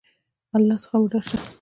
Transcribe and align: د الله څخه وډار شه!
د 0.49 0.51
الله 0.57 0.77
څخه 0.83 0.95
وډار 1.01 1.23
شه! 1.29 1.37